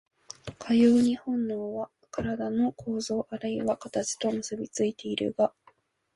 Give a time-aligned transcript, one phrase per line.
[0.57, 5.53] かように本能は身体の構造あるいは形と結び付いているが、